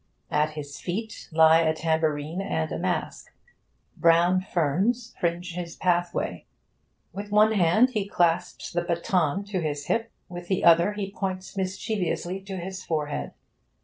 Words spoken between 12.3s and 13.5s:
to his forehead.